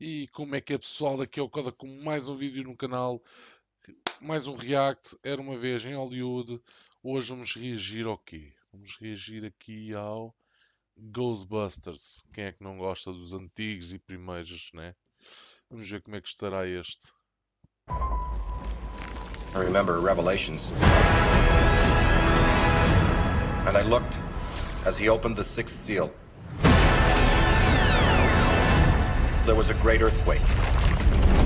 E 0.00 0.28
como 0.28 0.54
é 0.54 0.62
que 0.62 0.72
é 0.72 0.78
pessoal? 0.78 1.18
Daqui 1.18 1.38
ao 1.38 1.50
Coda 1.50 1.70
com 1.70 1.86
mais 1.86 2.26
um 2.26 2.34
vídeo 2.34 2.64
no 2.64 2.74
canal, 2.74 3.22
mais 4.18 4.46
um 4.46 4.54
react. 4.54 5.14
Era 5.22 5.38
uma 5.38 5.58
vez 5.58 5.84
em 5.84 5.94
Hollywood. 5.94 6.58
Hoje 7.02 7.28
vamos 7.28 7.54
reagir 7.54 8.06
ao 8.06 8.16
quê? 8.16 8.50
Vamos 8.72 8.96
reagir 8.98 9.44
aqui 9.44 9.94
ao 9.94 10.34
Ghostbusters. 10.96 12.24
Quem 12.32 12.44
é 12.44 12.52
que 12.52 12.64
não 12.64 12.78
gosta 12.78 13.12
dos 13.12 13.34
antigos 13.34 13.92
e 13.92 13.98
primeiros, 13.98 14.70
né? 14.72 14.94
Vamos 15.68 15.86
ver 15.86 16.00
como 16.00 16.16
é 16.16 16.20
que 16.22 16.28
estará 16.28 16.66
este. 16.66 17.12
I 19.54 19.58
remember 19.58 20.00
Revelations. 20.00 20.72
And 23.66 23.76
I 23.76 23.82
looked 23.82 24.16
as 24.86 24.98
he 24.98 25.10
opened 25.10 25.36
the 25.36 25.44
sixth 25.44 25.74
seal. 25.74 26.10
There 29.50 29.56
was 29.56 29.68
a 29.68 29.74
great 29.74 30.00
earthquake. 30.00 30.40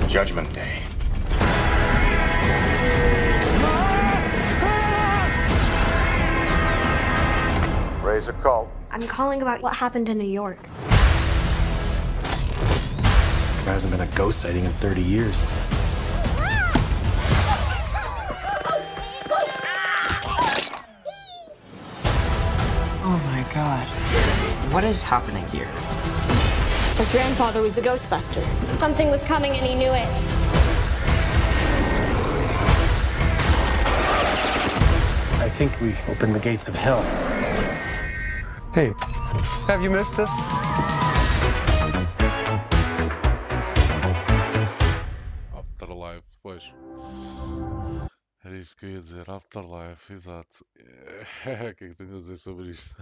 Judgment 0.07 0.53
Day. 0.53 0.77
Raise 8.03 8.27
a 8.27 8.33
cult. 8.43 8.69
I'm 8.91 9.01
calling 9.07 9.41
about 9.41 9.63
what 9.63 9.73
happened 9.73 10.09
in 10.09 10.19
New 10.19 10.27
York. 10.27 10.59
There 13.63 13.73
hasn't 13.73 13.91
been 13.91 14.01
a 14.01 14.11
ghost 14.15 14.39
sighting 14.39 14.65
in 14.65 14.71
30 14.73 15.01
years. 15.01 15.35
Oh 23.03 23.19
my 23.25 23.43
god. 23.51 23.87
What 24.71 24.83
is 24.83 25.01
happening 25.01 25.47
here? 25.47 26.34
Her 26.95 27.05
grandfather 27.11 27.61
was 27.61 27.77
a 27.77 27.81
Ghostbuster. 27.81 28.41
Something 28.79 29.09
was 29.09 29.21
coming 29.21 29.51
and 29.51 29.65
he 29.65 29.75
knew 29.75 29.91
it. 29.91 30.07
I 35.41 35.49
think 35.49 35.77
we 35.81 35.93
opened 36.09 36.33
the 36.33 36.39
gates 36.39 36.69
of 36.69 36.73
hell. 36.73 37.01
Hey, 38.73 38.93
have 39.67 39.81
you 39.81 39.89
missed 39.89 40.17
us? 40.17 40.29
Afterlife, 45.53 46.23
pois. 46.41 46.63
Era 48.45 48.57
isso 48.57 48.73
que 48.77 48.85
eu 48.85 48.89
ia 48.91 49.01
dizer, 49.01 49.29
Afterlife, 49.29 50.13
exato. 50.13 50.65
O 50.79 51.75
que 51.75 51.83
é 51.83 51.89
que 51.89 51.95
tenho 51.95 52.15
a 52.15 52.21
dizer 52.21 52.37
sobre 52.37 52.69
isto? 52.69 52.95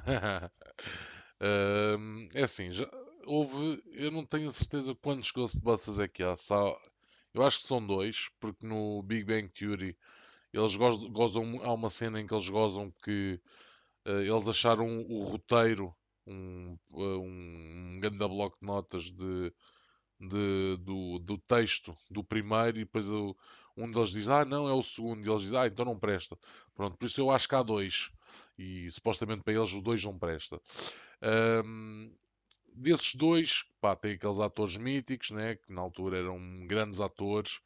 Ahm, 1.40 2.26
um, 2.26 2.30
é 2.34 2.44
assim, 2.44 2.72
já 2.72 2.88
houve, 3.26 3.82
eu 3.94 4.12
não 4.12 4.26
tenho 4.26 4.52
certeza 4.52 4.96
quantos 4.96 5.32
Ghostbusters 5.32 6.00
é 6.00 6.08
que 6.08 6.24
há. 6.24 6.36
Só, 6.38 6.80
eu 7.34 7.44
acho 7.44 7.60
que 7.60 7.68
são 7.68 7.86
dois, 7.86 8.30
porque 8.40 8.66
no 8.66 9.02
Big 9.04 9.24
Bang 9.26 9.50
Theory 9.50 9.98
eles 10.54 10.76
goz- 10.76 11.08
gozam, 11.10 11.62
há 11.64 11.74
uma 11.74 11.90
cena 11.92 12.22
em 12.22 12.28
que 12.28 12.34
eles 12.36 12.50
gozam 12.50 12.92
que 13.04 13.40
eh, 14.06 14.24
eles 14.28 14.48
acharam 14.48 15.02
o 15.10 15.24
roteiro, 15.24 15.96
um, 16.28 16.78
eh, 16.94 16.98
um, 16.98 17.96
um 17.98 18.00
grande 18.02 18.18
bloco 18.20 18.58
de 18.60 18.66
notas 18.68 19.04
de, 19.12 19.54
de- 20.20 20.78
do, 20.80 21.20
do 21.20 21.38
texto 21.38 21.96
do 22.10 22.24
primeiro 22.24 22.78
e 22.80 22.86
depois 22.86 23.08
o- 23.10 23.36
um 23.76 23.92
deles 23.92 24.12
diz, 24.12 24.28
ah 24.28 24.46
não, 24.46 24.68
é 24.70 24.74
o 24.74 24.84
segundo, 24.84 25.26
e 25.26 25.30
eles 25.30 25.42
dizem, 25.44 25.58
ah 25.58 25.68
então 25.68 25.86
não 25.86 26.00
presta. 26.00 26.38
Pronto, 26.76 26.98
por 26.98 27.06
isso 27.08 27.20
eu 27.22 27.32
acho 27.32 27.48
que 27.50 27.56
há 27.56 27.64
dois. 27.64 28.10
E 28.58 28.90
supostamente 28.92 29.44
para 29.44 29.54
eles 29.54 29.74
os 29.74 29.82
dois 29.82 30.04
não 30.04 30.18
presta. 30.18 30.62
Ahm, 31.22 32.12
desses 32.76 33.16
dois, 33.16 33.64
pá, 33.82 33.96
tem 33.96 34.14
aqueles 34.14 34.40
atores 34.40 34.78
míticos, 34.78 35.32
né, 35.32 35.56
que 35.56 35.72
na 35.72 35.82
altura 35.82 36.18
eram 36.20 36.66
grandes 36.68 37.00
atores 37.00 37.60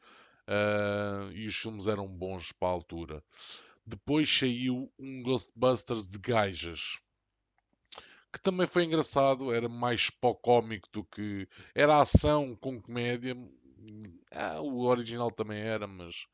ah, 0.47 1.29
e 1.33 1.47
os 1.47 1.55
filmes 1.55 1.87
eram 1.87 2.07
bons 2.07 2.51
para 2.53 2.69
a 2.69 2.71
altura. 2.71 3.23
Depois 3.85 4.29
saiu 4.29 4.91
um 4.99 5.23
Ghostbusters 5.23 6.05
de 6.05 6.17
gajas, 6.19 6.99
que 8.31 8.41
também 8.41 8.67
foi 8.67 8.83
engraçado, 8.83 9.53
era 9.53 9.67
mais 9.67 10.09
pó 10.09 10.33
cómico 10.33 10.87
do 10.91 11.03
que. 11.03 11.47
Era 11.73 12.01
ação 12.01 12.55
com 12.55 12.81
comédia. 12.81 13.35
Ah, 14.31 14.61
o 14.61 14.85
original 14.85 15.31
também 15.31 15.59
era, 15.59 15.87
mas. 15.87 16.25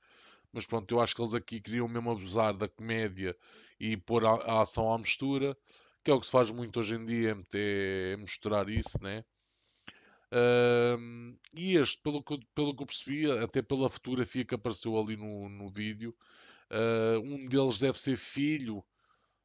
Mas 0.51 0.65
pronto, 0.67 0.93
eu 0.93 1.01
acho 1.01 1.15
que 1.15 1.21
eles 1.21 1.33
aqui 1.33 1.59
queriam 1.61 1.87
mesmo 1.87 2.11
abusar 2.11 2.53
da 2.55 2.67
comédia 2.67 3.35
e 3.79 3.97
pôr 3.97 4.25
a, 4.25 4.33
a 4.33 4.61
ação 4.61 4.93
à 4.93 4.97
mistura, 4.97 5.57
que 6.03 6.11
é 6.11 6.13
o 6.13 6.19
que 6.19 6.25
se 6.25 6.31
faz 6.31 6.51
muito 6.51 6.79
hoje 6.79 6.95
em 6.95 7.05
dia, 7.05 7.37
é 7.53 8.13
é 8.13 8.17
misturar 8.17 8.69
isso, 8.69 9.01
né? 9.01 9.23
E 11.53 11.75
este, 11.75 12.01
pelo 12.01 12.23
que, 12.23 12.39
pelo 12.55 12.75
que 12.75 12.83
eu 12.83 12.87
percebi, 12.87 13.31
até 13.31 13.61
pela 13.61 13.89
fotografia 13.89 14.43
que 14.45 14.55
apareceu 14.55 14.99
ali 14.99 15.15
no, 15.15 15.47
no 15.49 15.69
vídeo, 15.69 16.15
ah, 16.69 17.19
um 17.19 17.47
deles 17.47 17.79
deve 17.79 17.99
ser 17.99 18.17
filho 18.17 18.83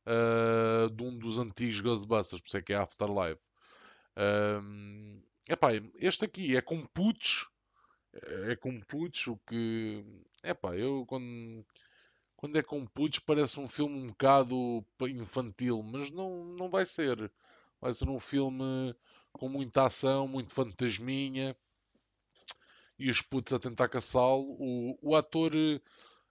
ah, 0.06 0.88
de 0.92 1.02
um 1.02 1.19
dos 1.19 1.38
antigos 1.38 1.80
Ghostbusters, 1.80 2.41
por 2.41 2.48
isso 2.48 2.56
é 2.56 2.62
que 2.62 2.72
é 2.72 2.76
Afterlife. 2.76 3.40
Ahm, 4.16 5.22
epá, 5.48 5.69
este 5.96 6.25
aqui 6.25 6.56
é 6.56 6.60
com 6.62 6.84
putos, 6.86 7.46
é 8.48 8.56
com 8.56 8.80
putos, 8.80 9.26
o 9.28 9.36
que... 9.46 10.04
Epá, 10.42 10.76
eu 10.76 11.04
quando, 11.06 11.64
quando 12.38 12.56
é 12.56 12.62
com 12.62 12.87
putos 12.87 13.19
parece 13.19 13.59
um 13.59 13.69
filme 13.69 13.97
um 13.97 14.06
bocado 14.06 14.84
infantil, 15.03 15.82
mas 15.82 16.09
não, 16.10 16.44
não 16.44 16.71
vai 16.71 16.87
ser. 16.87 17.31
Vai 17.81 17.93
ser 17.93 18.09
um 18.09 18.21
filme 18.21 18.94
com 19.32 19.49
muita 19.49 19.87
ação, 19.87 20.28
muito 20.28 20.54
fantasminha 20.54 21.56
e 22.97 23.10
os 23.10 23.21
putos 23.21 23.53
a 23.53 23.59
tentar 23.59 23.88
caçá-lo. 23.88 24.56
O, 24.56 24.99
o 25.03 25.16
ator, 25.16 25.50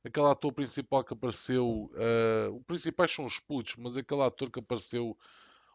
aquele 0.02 0.28
ator 0.28 0.54
principal 0.54 1.04
que 1.04 1.14
apareceu, 1.14 1.92
eh, 1.96 2.50
os 2.54 2.64
principais 2.64 3.12
são 3.12 3.26
os 3.26 3.40
putos, 3.40 3.76
mas 3.78 3.98
aquele 3.98 4.22
ator 4.22 4.50
que 4.50 4.60
apareceu 4.60 5.18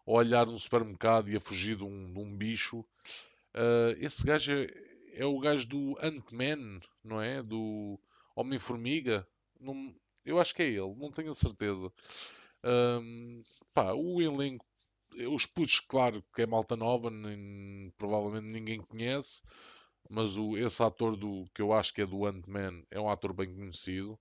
a 0.06 0.10
olhar 0.12 0.46
no 0.46 0.58
supermercado 0.58 1.30
e 1.30 1.36
a 1.36 1.40
fugir 1.40 1.76
de 1.76 1.84
um, 1.84 2.10
de 2.10 2.18
um 2.18 2.34
bicho, 2.34 2.84
eh, 3.52 3.96
esse 4.00 4.24
gajo 4.24 4.50
é, 4.50 4.66
é 5.14 5.26
o 5.26 5.38
gajo 5.38 5.66
do 5.68 5.98
Ant-Man, 6.00 6.80
não 7.04 7.20
é? 7.20 7.42
Do 7.42 8.00
Homem-Formiga. 8.34 9.26
Eu 10.24 10.38
acho 10.40 10.54
que 10.54 10.62
é 10.62 10.66
ele, 10.68 10.94
não 10.96 11.10
tenho 11.12 11.30
a 11.32 11.34
certeza. 11.34 11.92
Ahm, 12.64 13.42
pá, 13.74 13.92
o 13.94 14.20
elenco, 14.22 14.64
os 15.32 15.46
putos, 15.46 15.80
claro 15.80 16.24
que 16.34 16.42
é 16.42 16.46
malta 16.46 16.76
nova, 16.76 17.10
nem- 17.10 17.92
provavelmente 17.98 18.46
ninguém 18.46 18.80
conhece, 18.80 19.42
mas 20.10 20.36
o, 20.38 20.56
esse 20.58 20.82
ator 20.82 21.16
do, 21.16 21.46
que 21.54 21.62
eu 21.62 21.72
acho 21.72 21.92
que 21.94 22.02
é 22.02 22.06
do 22.06 22.26
Ant-Man 22.26 22.82
é 22.90 23.00
um 23.00 23.10
ator 23.10 23.32
bem 23.34 23.54
conhecido. 23.54 24.18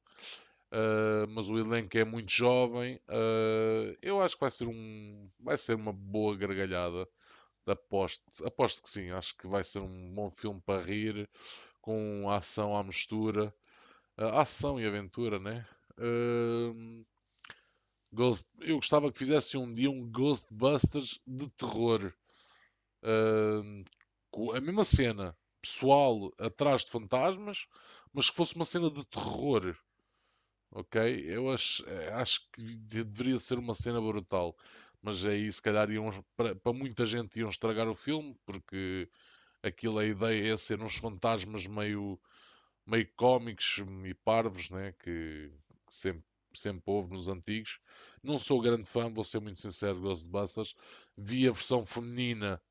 Ah, 0.71 1.25
mas 1.29 1.49
o 1.49 1.57
elenco 1.59 1.97
é 1.97 2.03
muito 2.05 2.31
jovem. 2.31 2.99
Ah, 3.07 3.95
eu 4.01 4.21
acho 4.21 4.35
que 4.35 4.41
vai 4.41 4.51
ser 4.51 4.67
um, 4.67 5.29
vai 5.39 5.57
ser 5.57 5.75
uma 5.75 5.93
boa 5.93 6.35
gargalhada. 6.37 7.07
Aposto, 7.67 8.23
aposto 8.45 8.83
que 8.83 8.89
sim, 8.89 9.11
acho 9.11 9.37
que 9.37 9.47
vai 9.47 9.63
ser 9.63 9.79
um 9.79 10.13
bom 10.13 10.31
filme 10.31 10.61
para 10.65 10.83
rir, 10.83 11.29
com 11.81 12.29
ação 12.31 12.75
à 12.77 12.83
mistura, 12.83 13.53
Ah, 14.17 14.41
ação 14.43 14.79
e 14.79 14.85
aventura, 14.87 15.39
né? 15.39 15.65
Ahm, 16.01 17.05
Ghost- 18.13 18.45
Eu 18.59 18.75
gostava 18.77 19.11
que 19.11 19.19
fizessem 19.19 19.59
um 19.59 19.73
dia 19.73 19.89
um 19.91 20.09
Ghostbusters 20.09 21.19
de 21.27 21.49
terror. 21.51 22.13
Ahm, 23.03 23.83
com 24.31 24.51
a 24.53 24.61
mesma 24.61 24.85
cena, 24.85 25.37
pessoal 25.61 26.33
atrás 26.39 26.85
de 26.85 26.91
fantasmas, 26.91 27.67
mas 28.13 28.29
que 28.29 28.35
fosse 28.35 28.55
uma 28.55 28.65
cena 28.65 28.89
de 28.91 29.05
terror. 29.05 29.75
Ok? 30.71 30.97
Eu 31.27 31.51
acho, 31.51 31.83
acho 32.15 32.41
que 32.53 32.63
de- 32.63 33.03
deveria 33.03 33.39
ser 33.39 33.57
uma 33.59 33.75
cena 33.75 34.01
brutal. 34.01 34.55
Mas 35.01 35.25
aí, 35.25 35.51
se 35.51 35.61
calhar, 35.61 35.87
para, 36.35 36.55
para 36.55 36.73
muita 36.73 37.05
gente 37.05 37.39
iam 37.39 37.49
estragar 37.49 37.87
o 37.89 37.95
filme, 37.95 38.35
porque 38.45 39.09
aquilo, 39.63 39.99
a 39.99 40.05
ideia 40.05 40.53
é 40.53 40.57
ser 40.57 40.81
uns 40.81 40.97
fantasmas 40.97 41.67
meio, 41.67 42.19
meio 42.87 43.09
cómicos 43.17 43.77
e 44.05 44.13
parvos, 44.15 44.69
né? 44.71 44.93
Que, 44.99 45.51
que 45.91 45.95
sempre, 45.97 46.23
sempre 46.55 46.83
houve 46.87 47.13
nos 47.13 47.27
antigos. 47.27 47.79
Não 48.23 48.39
sou 48.39 48.61
grande 48.61 48.85
fã, 48.87 49.09
vou 49.11 49.23
ser 49.23 49.39
muito 49.41 49.61
sincero, 49.61 49.95
de 49.97 50.01
Ghostbusters. 50.03 50.75
Vi 51.17 51.47
a 51.47 51.51
versão 51.51 51.85
feminina, 51.85 52.61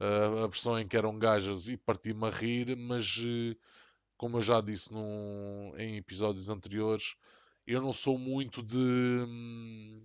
ah, 0.00 0.44
a 0.44 0.46
versão 0.48 0.78
em 0.78 0.88
que 0.88 0.96
eram 0.96 1.18
gajas, 1.18 1.68
e 1.68 1.76
parti-me 1.76 2.26
a 2.26 2.30
rir, 2.30 2.76
mas 2.76 3.16
eh, 3.20 3.56
como 4.16 4.38
eu 4.38 4.42
já 4.42 4.60
disse 4.60 4.92
num- 4.92 5.74
em 5.78 5.96
episódios 5.98 6.48
anteriores, 6.48 7.14
eu 7.66 7.80
não 7.82 7.92
sou 7.92 8.18
muito 8.18 8.62
de. 8.62 8.76
hum, 8.78 10.04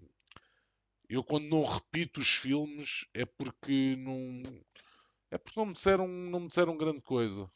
Eu 1.09 1.23
quando 1.25 1.45
não 1.49 1.63
repito 1.63 2.21
os 2.21 2.29
filmes 2.29 3.05
é 3.13 3.25
porque 3.25 3.95
não. 3.97 4.41
É 5.31 5.37
porque 5.37 5.59
não 5.59 5.67
me 5.67 5.73
disseram, 5.73 6.07
não 6.07 6.41
me 6.41 6.47
disseram 6.49 6.77
grande 6.77 7.01
coisa. 7.01 7.49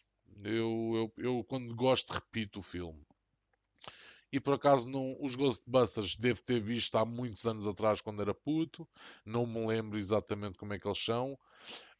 Eu, 0.43 1.11
eu, 1.17 1.25
eu 1.25 1.43
quando 1.45 1.75
gosto 1.75 2.13
repito 2.13 2.59
o 2.59 2.63
filme. 2.63 3.05
E 4.33 4.39
por 4.39 4.55
acaso 4.55 4.89
não, 4.89 5.15
os 5.19 5.35
Ghostbusters 5.35 6.15
devo 6.15 6.41
ter 6.41 6.59
visto 6.59 6.97
há 6.97 7.05
muitos 7.05 7.45
anos 7.45 7.67
atrás 7.67 8.01
quando 8.01 8.19
era 8.19 8.33
puto. 8.33 8.89
Não 9.23 9.45
me 9.45 9.63
lembro 9.67 9.95
exatamente 9.95 10.57
como 10.57 10.73
é 10.73 10.79
que 10.79 10.87
eles 10.87 11.05
são. 11.05 11.37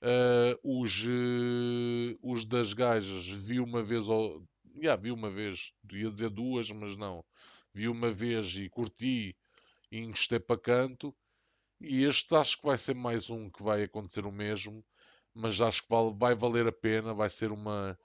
Uh, 0.01 0.81
os, 0.81 1.03
uh, 1.03 2.17
os 2.23 2.43
das 2.43 2.73
gajas 2.73 3.27
vi 3.27 3.59
uma 3.59 3.83
vez, 3.83 4.09
ou, 4.09 4.43
yeah, 4.75 4.99
vi 4.99 5.11
uma 5.11 5.29
vez, 5.29 5.71
ia 5.91 6.09
dizer 6.09 6.31
duas, 6.31 6.71
mas 6.71 6.97
não. 6.97 7.23
Vi 7.71 7.87
uma 7.87 8.11
vez 8.11 8.47
e 8.55 8.67
curti 8.67 9.37
e 9.91 9.99
encostei 9.99 10.39
para 10.39 10.59
canto. 10.59 11.15
E 11.79 12.03
este 12.03 12.33
acho 12.33 12.57
que 12.59 12.65
vai 12.65 12.79
ser 12.79 12.95
mais 12.95 13.29
um 13.29 13.47
que 13.47 13.61
vai 13.61 13.83
acontecer 13.83 14.25
o 14.25 14.31
mesmo, 14.31 14.83
mas 15.35 15.61
acho 15.61 15.83
que 15.83 15.89
vai, 15.89 16.11
vai 16.11 16.33
valer 16.33 16.65
a 16.65 16.71
pena. 16.71 17.13
Vai 17.13 17.29
ser 17.29 17.51
uma, 17.51 17.95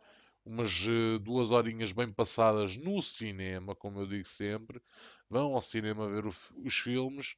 umas 0.48 0.72
uh, 0.86 1.18
duas 1.18 1.50
horinhas 1.50 1.92
bem 1.92 2.10
passadas 2.12 2.76
no 2.76 3.02
cinema, 3.02 3.76
como 3.76 4.00
eu 4.00 4.06
digo 4.06 4.26
sempre. 4.26 4.80
Vão 5.28 5.54
ao 5.54 5.60
cinema 5.60 6.08
ver 6.08 6.26
o, 6.26 6.34
os 6.64 6.74
filmes. 6.74 7.36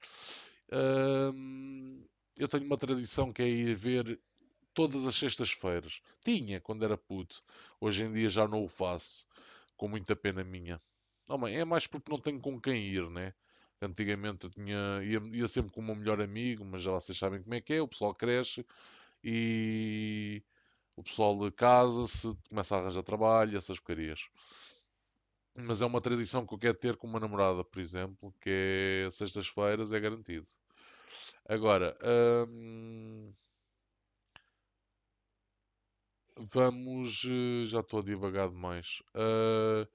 eu 2.37 2.49
tenho 2.49 2.65
uma 2.65 2.79
tradição 2.79 3.33
que 3.33 3.43
é 3.43 3.49
ir 3.49 3.75
ver 3.75 4.21
todas 4.73 5.07
as 5.07 5.17
sextas-feiras. 5.17 6.01
Tinha 6.25 6.61
quando 6.61 6.85
era 6.85 6.97
puto. 6.97 7.43
Hoje 7.81 8.05
em 8.05 8.13
dia 8.13 8.31
já 8.31 8.47
não 8.47 8.65
o 8.65 8.69
faço. 8.69 9.27
Com 9.77 9.89
muita 9.89 10.15
pena 10.15 10.45
minha. 10.45 10.81
Não, 11.29 11.47
é 11.47 11.65
mais 11.65 11.87
porque 11.87 12.11
não 12.11 12.21
tenho 12.21 12.41
com 12.41 12.61
quem 12.61 12.87
ir, 12.87 13.09
né? 13.11 13.35
Antigamente 13.83 14.45
eu 14.45 14.51
tinha, 14.51 15.03
ia, 15.03 15.21
ia 15.33 15.49
sempre 15.49 15.73
com 15.73 15.81
o 15.81 15.85
meu 15.85 15.95
melhor 15.95 16.21
amigo, 16.21 16.65
mas 16.65 16.83
já 16.83 16.93
vocês 16.93 17.17
sabem 17.19 17.43
como 17.43 17.55
é 17.55 17.61
que 17.61 17.75
é, 17.75 17.83
o 17.83 17.89
pessoal 17.89 18.15
cresce 18.15 18.65
e 19.25 20.43
o 20.97 21.03
pessoal 21.03 21.37
casa-se, 21.53 22.37
começa 22.49 22.77
a 22.77 22.81
arranjar 22.81 23.03
trabalho, 23.03 23.57
essas 23.59 23.79
porcarias. 23.79 24.21
Mas 25.55 25.81
é 25.83 25.87
uma 25.87 26.01
tradição 26.01 26.47
que 26.47 26.55
eu 26.55 26.59
quero 26.59 26.79
ter 26.79 26.97
com 26.97 27.07
uma 27.07 27.21
namorada, 27.21 27.65
por 27.65 27.81
exemplo, 27.81 28.35
que 28.41 29.07
é 29.07 29.11
sextas-feiras, 29.11 29.93
é 29.93 30.01
garantido. 30.01 30.47
Agora, 31.49 31.97
hum, 32.49 33.33
vamos. 36.53 37.25
Eh, 37.25 37.67
já 37.67 37.81
estou 37.81 38.01
a 38.01 38.03
divagar 38.03 38.49
demais. 38.51 39.01
Uh, 39.15 39.87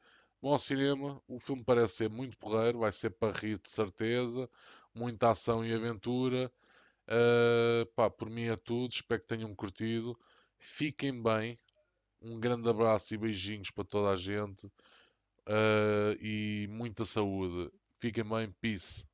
ao 0.47 0.59
cinema, 0.59 1.21
o 1.27 1.39
filme 1.39 1.63
parece 1.63 1.95
ser 1.95 2.09
muito 2.09 2.37
porreiro, 2.37 2.79
vai 2.79 2.91
ser 2.91 3.09
para 3.11 3.37
rir 3.37 3.59
de 3.59 3.69
certeza, 3.69 4.49
muita 4.93 5.31
ação 5.31 5.65
e 5.65 5.73
aventura. 5.73 6.51
Uh, 7.07 7.85
pá, 7.95 8.09
por 8.09 8.29
mim 8.29 8.45
é 8.45 8.55
tudo, 8.57 8.91
espero 8.93 9.21
que 9.21 9.27
tenham 9.27 9.55
curtido. 9.55 10.17
Fiquem 10.59 11.21
bem, 11.21 11.59
um 12.21 12.39
grande 12.39 12.69
abraço 12.69 13.13
e 13.13 13.17
beijinhos 13.17 13.71
para 13.71 13.83
toda 13.83 14.09
a 14.09 14.15
gente 14.15 14.67
uh, 15.47 16.13
e 16.19 16.67
muita 16.69 17.05
saúde. 17.05 17.71
Fiquem 17.99 18.23
bem, 18.23 18.51
peace. 18.61 19.03